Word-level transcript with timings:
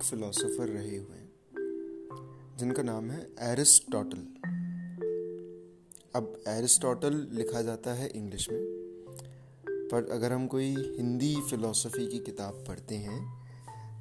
एक 0.00 0.06
फिलोसोफर 0.06 0.68
रहे 0.68 0.96
हुए 0.96 1.16
हैं, 1.16 1.32
जिनका 2.58 2.82
नाम 2.82 3.10
है 3.10 3.30
एरिस्टोटल 3.40 4.18
अब 6.14 6.42
एरिस्टोटल 6.48 7.28
लिखा 7.32 7.62
जाता 7.62 7.92
है 7.94 8.08
इंग्लिश 8.08 8.50
में, 8.50 8.60
पर 9.92 10.10
अगर 10.10 10.32
हम 10.32 10.46
कोई 10.46 10.94
हिंदी 10.96 11.36
फिलोसफी 11.50 12.06
की 12.06 12.18
किताब 12.18 12.64
पढ़ते 12.68 12.94
हैं 12.94 13.20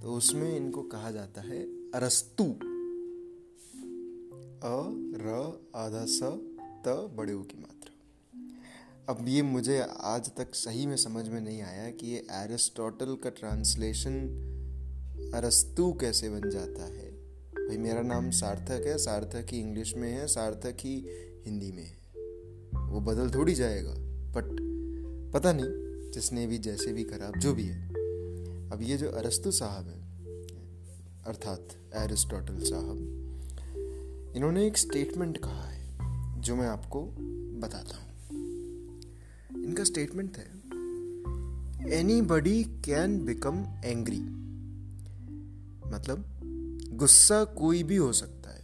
तो 0.02 0.14
उसमें 0.14 0.58
इनको 0.58 0.82
कहा 0.82 1.12
जाता 1.12 1.42
है 1.42 1.64
अरस्तु। 1.92 2.44
अ, 2.44 2.56
र, 5.22 5.60
आधा 5.76 6.06
स, 6.06 6.20
त 6.86 7.14
बड़े 7.18 7.34
की 7.34 7.60
मात्रा। 7.60 7.94
अब 9.14 9.28
ये 9.28 9.42
मुझे 9.42 9.88
आज 10.02 10.32
तक 10.38 10.56
सही 10.56 10.86
में 10.86 10.98
समझ 10.98 11.30
में 11.30 11.42
नहीं 11.42 11.62
आया 11.62 11.92
कि 11.92 12.08
ये 12.08 12.28
एरिस्टोटल 12.32 13.16
का 13.16 13.30
ट्रांसलेशन 13.30 14.46
अरस्तु 15.34 15.94
कैसे 15.94 16.30
बन 16.30 16.50
जाता 16.50 16.86
है? 16.86 17.12
भाई 17.68 17.78
मेरा 17.78 18.02
नाम 18.02 18.30
सार्थक 18.30 18.84
है, 18.88 18.98
सार्थक 18.98 19.46
ही 19.52 19.60
इंग्लिश 19.60 19.96
में 19.96 20.12
है, 20.12 20.28
सार्थक 20.28 20.76
ही 20.80 21.06
हिंदी 21.46 21.72
में 21.72 21.84
है। 21.84 22.00
वो 22.88 23.02
बदल 23.02 23.30
थोड़ी 23.30 23.54
जाएगा 23.54 23.94
बट 24.32 24.44
पता 25.34 25.54
नहीं, 25.54 26.12
जिसने 26.12 26.48
भी, 26.48 26.58
जैसे 26.58 26.94
भी 26.94 27.04
करा 27.04 27.32
जो 27.40 27.54
भी 27.54 27.64
है। 27.64 27.88
अब 28.70 28.80
ये 28.82 28.98
जो 28.98 29.10
अरस्तु 29.10 29.52
साहब 29.52 29.88
है, 29.88 30.00
अर्थात 31.28 31.68
एरिस्टोटल 31.96 32.60
साहब, 32.60 32.98
इन्होंने 34.36 34.68
एक 34.68 34.78
स्टेटमेंट 34.78 35.38
कहा 35.38 35.64
है, 35.64 35.98
जो 36.42 36.56
मैं 36.56 36.68
आपको 36.68 37.02
बताता 37.60 37.98
हूँ। 37.98 38.10
इनका 39.64 39.84
स्टेटमेंट 39.84 40.38
है 40.38 40.60
any 42.00 42.22
buddy 42.22 42.64
can 42.64 43.26
become 43.26 43.66
angry 43.86 44.49
मतलब 45.92 46.26
गुस्सा 46.94 47.44
कोई 47.44 47.84
भी 47.84 47.96
हो 47.96 48.12
सकता 48.14 48.50
है। 48.50 48.64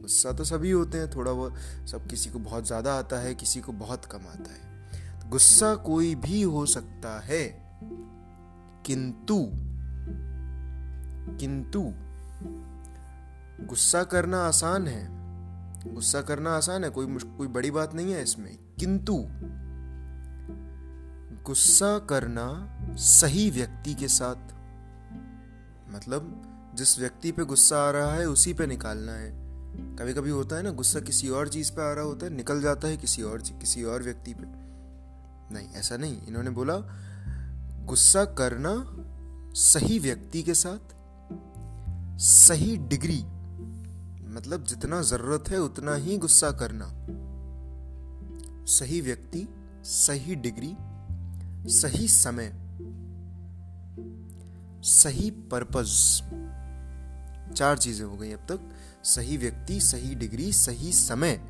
गुस्सा 0.00 0.32
तो 0.32 0.44
सभी 0.44 0.70
होते 0.70 0.98
हैं, 0.98 1.10
थोड़ा 1.10 1.32
बहुत 1.32 1.88
सब 1.88 2.06
किसी 2.06 2.30
को 2.30 2.38
बहुत 2.38 2.66
ज़्यादा 2.66 2.94
आता 2.94 3.18
है, 3.18 3.34
किसी 3.34 3.60
को 3.60 3.72
बहुत 3.72 4.04
कम 4.04 4.26
आता 4.28 4.52
है। 4.52 5.30
गुस्सा 5.30 5.74
कोई 5.74 6.14
भी 6.14 6.42
हो 6.42 6.66
सकता 6.66 7.18
है, 7.20 7.44
किंतु 8.86 9.38
किंतु 11.40 11.82
गुस्सा 13.66 14.02
करना 14.04 14.42
आसान 14.46 14.86
है। 14.88 15.08
गुस्सा 15.94 16.20
करना 16.22 16.56
आसान 16.56 16.84
है, 16.84 16.90
कोई 16.90 17.06
कोई 17.06 17.48
बड़ी 17.48 17.70
बात 17.70 17.94
नहीं 17.94 18.12
है 18.12 18.22
इसमें। 18.22 18.58
किंतु 18.80 19.16
गुस्सा 21.46 21.98
करना 21.98 22.46
सही 22.96 23.50
व्यक्ति 23.50 23.94
के 23.94 24.08
साथ 24.08 24.55
मतलब 25.96 26.42
जिस 26.74 26.98
व्यक्ति 26.98 27.32
पे 27.32 27.44
गुस्सा 27.44 27.88
आ 27.88 27.90
रहा 27.90 28.14
है, 28.14 28.28
उसी 28.28 28.54
पे 28.54 28.66
निकालना 28.66 29.12
है। 29.12 29.46
कभी 29.96 30.14
कभी 30.14 30.30
होता 30.30 30.56
है 30.56 30.62
ना, 30.62 30.70
गुस्सा 30.70 31.00
किसी 31.00 31.28
और 31.28 31.48
चीज़ 31.48 31.72
पे 31.72 31.90
आ 31.90 31.92
रहा 31.92 32.04
होता 32.04 32.26
है, 32.26 32.32
निकल 32.32 32.60
जाता 32.60 32.88
है 32.88 32.96
किसी 32.96 33.22
और 33.22 33.38
किसी 33.38 33.84
और 33.84 34.02
व्यक्ति 34.02 34.34
पे। 34.34 34.42
नहीं, 35.54 35.68
ऐसा 35.68 35.96
नहीं। 35.96 36.26
इन्होंने 36.26 36.50
बोला, 36.50 36.76
गुस्सा 37.86 38.24
करना 38.24 38.96
सही 39.54 39.98
व्यक्ति 39.98 40.42
के 40.42 40.54
साथ, 40.54 40.96
सही 42.18 42.76
डिग्री 42.76 43.24
मतलब 44.28 44.64
जितना 44.64 45.02
ज़रूरत 45.02 45.48
है, 45.48 45.58
उतना 45.58 45.94
ही 45.94 46.18
गुस्सा 46.18 46.50
करना। 46.50 47.06
सही 48.66 49.00
व्यक्ति, 49.00 49.48
सही 49.84 50.34
डिग्री, 50.34 50.76
सही 51.72 52.08
समय। 52.08 52.65
सही 54.86 55.30
पर्पज 55.30 55.88
चार 57.56 57.78
चीज़ें 57.78 58.06
हो 58.06 58.16
गई 58.16 58.32
अब 58.32 58.40
तक। 58.40 58.70
सही 59.04 59.36
व्यक्ति, 59.36 59.80
सही 59.80 60.14
डिग्री 60.14 60.52
सही 60.52 60.92
समय। 60.92 61.40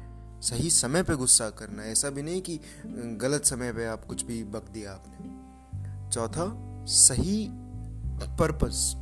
सही 0.43 0.71
समय 0.71 1.03
पे 1.03 1.17
गुस्सा 1.17 1.51
करना 1.51 1.85
ऐसा 1.85 2.11
भी 2.11 2.23
नहीं 2.23 2.41
कि 2.41 2.61
गलत 2.95 3.45
समय 3.45 3.73
पे 3.73 3.87
आप 3.87 4.05
कुछ 4.05 4.23
भी 4.23 4.45
बक 4.45 4.69
दिया 4.71 4.93
आपने। 4.93 6.11
चौथा, 6.11 6.47
सही 6.87 7.49
पर्पज 8.39 8.95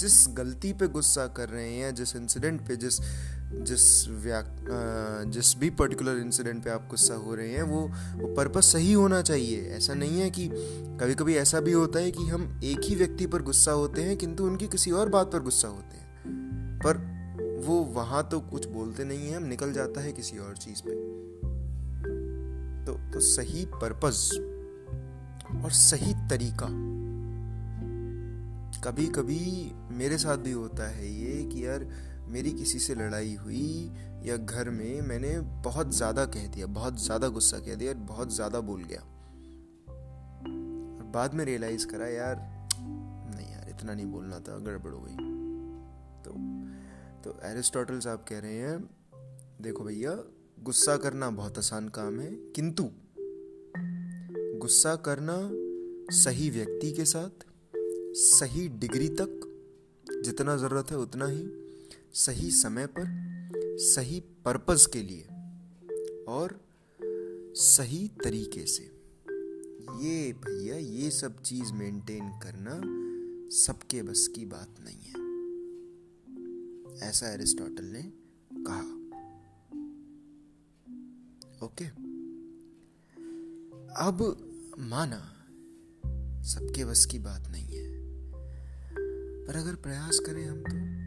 जिस 0.00 0.26
गलती 0.28 0.72
पे 0.72 0.88
गुस्सा 0.88 1.26
कर 1.26 1.48
रहे 1.48 1.72
हैं 1.72 1.82
या 1.82 1.90
जिस 1.90 2.16
इंसिडेंट 2.16 2.68
पे, 2.68 2.76
जिस 2.76 3.00
जिस 3.52 4.08
व्या 4.08 4.42
जिस 5.24 5.58
भी 5.58 5.70
पर्टिकुलर 5.70 6.16
इंसिडेंट 6.16 6.64
पे 6.64 6.70
आप 6.70 6.86
गुस्सा 6.90 7.14
हो 7.14 7.34
रहे 7.34 7.48
हैं, 7.48 7.62
वो 7.62 7.80
वो 8.16 8.34
पर्पस 8.34 8.72
सही 8.72 8.92
होना 8.92 9.22
चाहिए। 9.22 9.62
ऐसा 9.68 9.94
नहीं 9.94 10.20
है 10.20 10.30
कि 10.30 10.50
कभी 11.00 11.14
कभी 11.14 11.34
ऐसा 11.34 11.60
भी 11.60 11.72
होता 11.72 11.98
है 11.98 12.10
कि 12.10 12.24
हम 12.24 12.60
एक 12.64 12.80
ही 12.84 12.94
व्यक्ति 12.94 13.26
पर 13.26 13.42
गुस्सा 13.42 13.72
होते 13.72 14.02
हैं, 14.02 14.16
किंतु 14.16 14.44
उनकी 14.44 14.66
किसी 14.66 14.90
और 14.90 15.08
बात 15.08 15.32
पर 15.32 15.40
गुस्सा 15.40 15.68
होते 15.68 15.96
हैं। 15.96 16.80
पर 16.86 16.96
वो 17.66 17.74
वहाँ 17.74 18.28
तो 18.28 18.40
कुछ 18.40 18.66
बोलते 18.66 19.04
नहीं 19.04 19.28
है, 19.28 19.36
हम 19.36 19.44
निकल 19.44 19.72
जाता 19.72 20.00
है 20.00 20.12
किसी 20.12 20.38
और 20.38 20.56
चीज़ 20.56 20.82
पे। 20.86 20.90
तो 22.86 23.12
तो 23.12 23.20
सही 23.20 23.64
पर्पस 23.64 24.30
और 25.64 25.70
सही 25.70 26.12
तरीका। 26.30 26.66
कभी 28.80 29.06
कभी 29.06 29.72
मेरे 29.90 30.18
साथ 30.18 30.36
भी 30.36 30.52
होता 30.52 30.88
है 30.88 31.08
ये 31.20 31.42
कि 31.44 31.66
यार 31.66 31.86
मेरी 32.28 32.50
किसी 32.52 32.78
से 32.78 32.94
लड़ाई 32.94 33.34
हुई 33.34 33.90
या 34.24 34.36
घर 34.36 34.70
में, 34.70 35.00
मैंने 35.02 35.38
बहुत 35.64 35.94
ज़्यादा 35.94 36.24
कह 36.26 36.46
दिया, 36.46 36.66
बहुत 36.66 37.00
ज़्यादा 37.02 37.28
गुस्सा 37.28 37.58
कह 37.58 37.74
दिया 37.74 37.92
बहुत 38.06 38.34
ज़्यादा 38.34 38.60
बोल 38.60 38.82
गया। 38.84 39.02
बाद 41.12 41.34
में 41.34 41.44
रियलाइज़ 41.44 41.86
करा, 41.86 42.06
यार, 42.06 42.36
नहीं 43.34 43.50
यार, 43.52 43.68
इतना 43.70 43.94
नहीं 43.94 44.06
बोलना 44.06 44.38
था, 44.38 44.58
गड़बड़ 44.58 44.92
हो 44.92 45.00
गई। 45.00 45.16
तो 46.24 46.32
तो 47.24 47.38
एरिस्टोटल 47.44 47.98
साहब 48.00 48.24
कह 48.28 48.38
रहे 48.38 48.58
हैं, 48.58 48.78
देखो 49.62 49.84
भैया, 49.84 50.16
गुस्सा 50.62 50.96
करना 50.96 51.30
बहुत 51.30 51.58
आसान 51.58 51.88
काम 51.88 52.20
है, 52.20 52.30
किंतु 52.56 52.90
गुस्सा 54.58 54.94
करना 54.96 55.38
सही 56.14 56.50
व्यक्ति 56.50 56.92
के 56.92 57.04
साथ, 57.04 57.44
सही 58.16 58.68
डिग्री 58.78 59.08
तक 59.20 59.40
जितना 60.24 60.56
ज़रूरत 60.56 60.90
है 60.90 60.96
उतना 60.98 61.26
ही 61.26 61.42
सही 62.14 62.50
समय 62.50 62.86
पर, 62.86 63.04
सही 63.78 64.20
पर्पस 64.20 64.88
के 64.92 65.02
लिए 65.02 65.28
और 66.28 66.60
सही 67.54 68.08
तरीके 68.08 68.66
से। 68.66 68.82
ये 70.06 70.32
भैया, 70.32 70.76
ये 70.76 71.10
सब 71.10 71.42
चीज़ 71.42 71.72
मेंटेन 71.72 72.28
करना 72.28 72.80
सबके 73.56 74.02
बस 74.02 74.28
की 74.28 74.46
बात 74.46 74.76
नहीं 74.80 74.98
है। 74.98 75.18
ऐसा 77.08 77.28
एरिस्टोटल 77.28 77.84
ने 77.84 78.12
कहा। 78.54 78.98
ओके? 81.66 81.84
अब 84.04 84.44
माना 84.78 85.34
सबके 86.42 86.84
बस 86.84 87.06
की 87.06 87.18
बात 87.18 87.48
नहीं 87.48 87.76
है। 87.76 87.98
पर 89.46 89.56
अगर 89.56 89.74
प्रयास 89.74 90.18
करें 90.18 90.44
हम 90.44 90.60
तो 90.60 90.97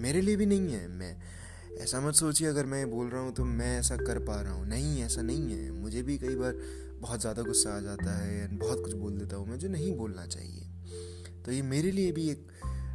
मेरे 0.00 0.20
लिए 0.20 0.36
भी 0.36 0.46
नहीं 0.46 0.72
है 0.72 0.86
मैं 0.88 1.16
ऐसा 1.82 2.00
मत 2.00 2.14
सोचिए 2.14 2.48
अगर 2.48 2.66
मैं 2.66 2.90
बोल 2.90 3.08
रहा 3.08 3.20
हूँ 3.22 3.32
तो 3.34 3.44
मैं 3.44 3.78
ऐसा 3.78 3.96
कर 3.96 4.18
पा 4.18 4.40
रहा 4.42 4.52
हूँ। 4.52 4.66
नहीं 4.68 5.02
ऐसा 5.02 5.22
नहीं 5.22 5.52
है। 5.52 5.70
मुझे 5.72 6.02
भी 6.02 6.18
कई 6.18 6.34
बार 6.34 6.58
बहुत 7.00 7.20
ज़्यादा 7.20 7.42
गुस्सा 7.42 7.76
आ 7.76 7.80
जाता 7.80 8.16
है 8.18 8.56
बहुत 8.56 8.80
कुछ 8.80 8.92
बोल 8.92 9.18
देता 9.18 9.36
हूँ 9.36 9.48
मैं 9.48 9.58
जो 9.58 9.68
नहीं 9.68 9.96
बोलना 9.96 10.26
चाहिए। 10.26 10.66
तो 11.44 11.52
ये 11.52 11.62
मेरे 11.62 11.90
लिए 11.90 12.12
भी 12.12 12.28
एक 12.30 12.46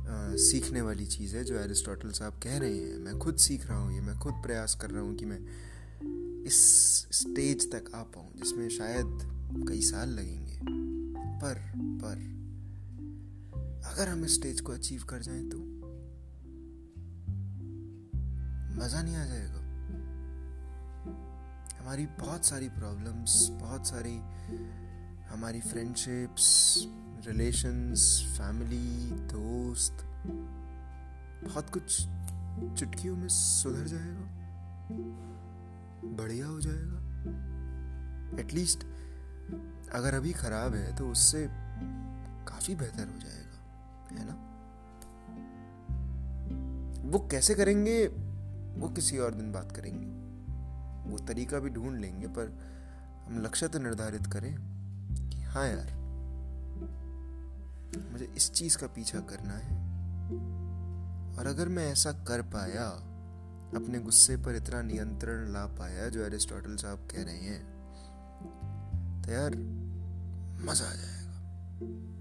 आ, 0.09 0.35
सीखने 0.35 0.81
वाली 0.81 1.05
चीज़ 1.05 1.35
है 1.35 1.43
जो 1.43 1.55
एरिस्टोटल 1.59 2.09
साहब 2.09 2.33
कह 2.33 2.57
रहे 2.57 2.77
हैं। 2.77 2.97
मैं 2.97 3.17
खुद 3.19 3.35
सीख 3.35 3.65
रहा 3.67 3.77
हूँ 3.77 3.93
ये 3.93 4.01
मैं 4.01 4.17
खुद 4.19 4.33
प्रयास 4.33 4.75
कर 4.75 4.89
रहा 4.89 5.01
हूँ 5.01 5.15
कि 5.15 5.25
मैं 5.25 5.39
इस 6.45 6.57
स्टेज 7.11 7.71
तक 7.71 7.91
आ 7.95 8.01
पाऊँ 8.03 8.31
जिसमें 8.35 8.69
शायद 8.69 9.65
कई 9.69 9.81
साल 9.81 10.09
लगेंगे। 10.09 10.59
पर 11.41 11.55
पर 12.03 12.17
अगर 13.85 14.09
हम 14.09 14.25
इस 14.25 14.35
स्टेज 14.35 14.61
को 14.61 14.71
अचीव 14.71 15.03
कर 15.03 15.21
जाएँ 15.21 15.43
तो? 15.49 15.57
मज़ा 18.75 19.01
नहीं 19.01 19.15
आ 19.15 19.25
जाएगा। 19.25 19.59
हमारी 21.79 22.05
बहुत 22.19 22.45
सारी 22.45 22.69
प्रॉब्लम्स 22.69 23.47
बहुत 23.51 23.87
सारी 23.87 24.15
हमारी 25.25 25.61
फ्रेंडशिप्स 25.61 26.47
रिलेशंस 27.27 28.01
फैमिली 28.37 29.11
दोस्त, 29.31 30.03
बहुत 31.45 31.69
कुछ 31.69 32.01
चुटकियों 32.79 33.15
में 33.15 33.27
सुधर 33.27 33.87
जाएगा। 33.87 34.25
बढ़िया 36.15 36.47
हो 36.47 36.59
जाएगा। 36.61 36.99
एटलीस्ट 38.39 38.83
अगर 39.93 40.13
अभी 40.13 40.33
खराब 40.33 40.75
है 40.75 40.95
तो 40.95 41.09
उससे 41.09 41.47
काफ़ी 42.47 42.75
बेहतर 42.75 43.07
हो 43.07 43.19
जाएगा, 43.19 43.57
है 44.11 44.25
ना? 44.25 44.35
वो 47.09 47.19
कैसे 47.31 47.55
करेंगे? 47.55 48.24
वो 48.77 48.89
किसी 48.89 49.17
और 49.17 49.33
दिन 49.33 49.51
बात 49.51 49.71
करेंगे। 49.71 50.07
वो 51.11 51.17
तरीका 51.17 51.59
भी 51.59 51.69
ढूंढ 51.69 51.99
लेंगे, 51.99 52.27
पर 52.27 52.53
हम 53.25 53.41
लक्ष्य 53.41 53.67
तो 53.67 53.79
निर्धारित 53.79 54.27
करें 54.27 54.55
कि 55.29 55.41
हाँ 55.41 55.67
यार, 55.67 55.93
मुझे 58.11 58.25
इस 58.37 58.51
चीज़ 58.51 58.77
का 58.77 58.87
पीछा 58.87 59.19
करना 59.19 59.53
है। 59.53 59.75
और 61.37 61.47
अगर 61.47 61.67
मैं 61.67 61.91
ऐसा 61.91 62.11
कर 62.27 62.41
पाया, 62.41 62.87
अपने 63.75 63.99
गुस्से 63.99 64.37
पर 64.37 64.55
इतना 64.55 64.81
नियंत्रण 64.81 65.47
ला 65.53 65.65
पाया, 65.65 66.09
जो 66.09 66.23
एरिस्टोटल 66.23 66.75
साहब 66.75 67.07
कह 67.11 67.23
रहे 67.23 67.37
हैं 67.37 67.63
तो 69.23 69.31
यार, 69.31 69.55
मज़ा 70.65 70.85
आ 70.85 70.93
जाएगा। 70.93 72.14